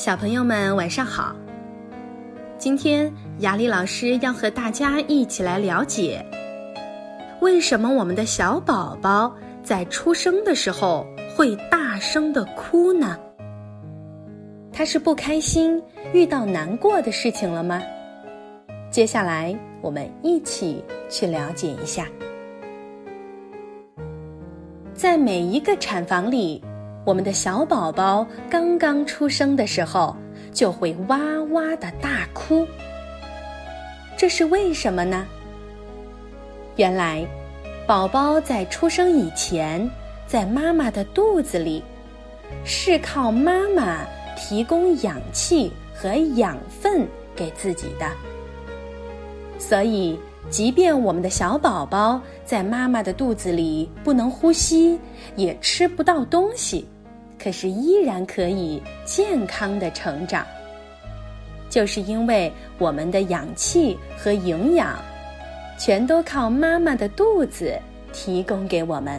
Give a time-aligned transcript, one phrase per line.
[0.00, 1.36] 小朋友们晚上好。
[2.56, 6.24] 今天雅丽老师要和大家一起来了解，
[7.42, 9.30] 为什么我们的小宝宝
[9.62, 13.14] 在出生的时候会大声的哭呢？
[14.72, 15.78] 他是不开心，
[16.14, 17.82] 遇到难过的事情了吗？
[18.90, 22.06] 接下来我们一起去了解一下。
[24.94, 26.64] 在每一个产房里。
[27.10, 30.14] 我们的小宝宝刚刚出生的时候，
[30.52, 31.18] 就会哇
[31.50, 32.64] 哇的大哭。
[34.16, 35.26] 这是为什么呢？
[36.76, 37.26] 原来，
[37.84, 39.90] 宝宝在出生以前，
[40.24, 41.82] 在妈妈的肚子里，
[42.64, 44.06] 是靠妈妈
[44.36, 47.04] 提供氧气和养分
[47.34, 48.06] 给自己的。
[49.58, 50.16] 所以，
[50.48, 54.96] 即便我们的小宝宝在妈妈的肚子里不能呼吸，
[55.34, 56.88] 也吃不到东西。
[57.42, 60.46] 可是依然可以健康的成长，
[61.70, 64.98] 就是因为我们的氧气和营养，
[65.78, 67.74] 全都靠妈妈的肚子
[68.12, 69.18] 提供给我们。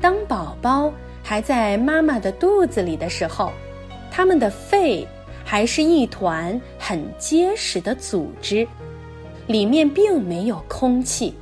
[0.00, 0.90] 当宝宝
[1.22, 3.52] 还在妈妈的肚子里的时候，
[4.10, 5.06] 他们的肺
[5.44, 8.66] 还是一团很结实的组织，
[9.46, 11.34] 里面并没有空气。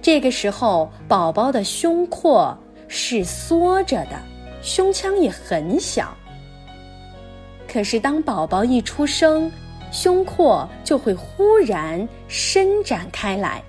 [0.00, 2.56] 这个时候，宝宝的胸廓。
[2.92, 4.20] 是缩着的，
[4.60, 6.12] 胸腔也很小。
[7.72, 9.50] 可是当宝宝一出生，
[9.92, 13.62] 胸廓就会忽然伸展开来，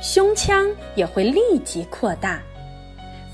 [0.00, 2.38] 胸腔也会立即扩大，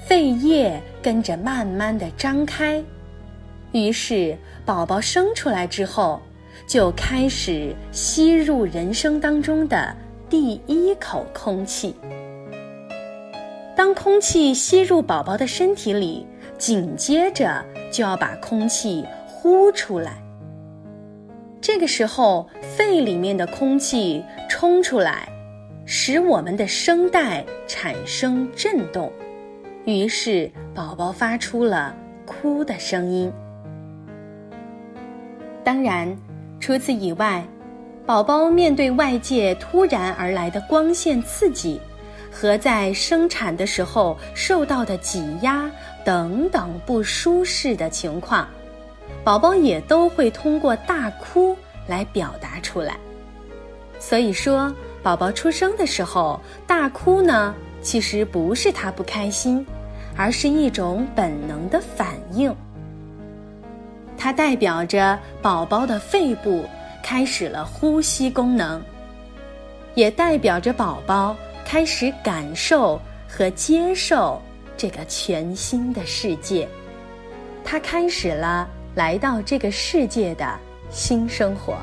[0.06, 2.80] 肺叶跟着慢慢的张开，
[3.72, 6.22] 于是宝宝生出来之后，
[6.69, 9.92] 就开始吸入人生当中的
[10.30, 11.97] 第一口空气。
[13.86, 16.26] 当空气吸入宝宝的身体里，
[16.58, 20.20] 紧接着就要把空气呼出来。
[21.60, 25.28] 这个时候，肺里面的空气冲出来，
[25.84, 29.12] 使我们的声带产生震动，
[29.84, 31.94] 于是宝宝发出了
[32.25, 33.32] 哭的声音。
[35.62, 36.12] 当然，
[36.58, 37.44] 除此以外，
[38.04, 41.80] 宝宝面对外界突然而来的光线刺激。
[42.38, 45.70] 和在生产的时候受到的挤压
[46.04, 48.47] 等等不舒适的情况，
[49.24, 52.94] 宝宝也都会通过大哭来表达出来。
[53.98, 54.70] 所以说，
[55.02, 59.66] 宝宝出生的时候大哭呢，其实不是他不开心，
[60.14, 62.54] 而是一种本能的反应。
[64.19, 66.66] 它代表着宝宝的肺部
[67.02, 68.82] 开始了呼吸功能，
[69.94, 71.34] 也代表着宝宝。
[71.66, 74.41] 开始感受和接受
[74.77, 76.66] 这个全新的世界，
[77.65, 80.56] 他开始了来到这个世界的
[80.91, 81.75] 新生活。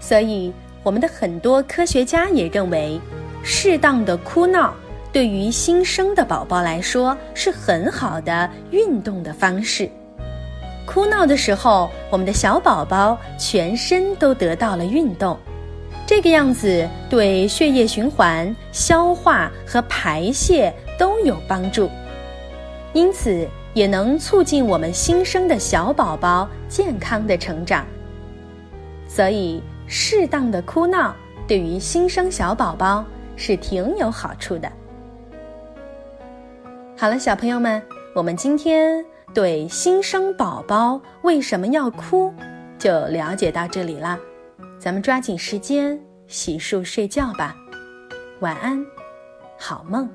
[0.00, 0.50] 所以，
[0.82, 2.98] 我们的很多科学家也认为，
[3.44, 4.72] 适当的哭闹
[5.12, 9.86] 对于新生的宝宝来说是很好的运动的方式。
[10.86, 15.38] 哭闹的时候，我们的小宝宝全身都得到了运动。
[16.06, 21.90] 这个样子对血液循环、消化和排泄都有帮助，
[22.92, 27.84] 因此也能促进我们新生的小宝宝健康的成长。
[29.08, 31.12] 所以，适当的哭闹
[31.48, 34.70] 对于新生小宝宝是挺有好处的。
[36.96, 37.82] 好了，小朋友们，
[38.14, 42.32] 我们今天对新生宝宝为什么要哭
[42.78, 44.16] 就了解到这里了。
[44.78, 47.56] 咱们抓紧时间洗漱睡觉吧，
[48.40, 48.84] 晚安，
[49.58, 50.08] 好梦。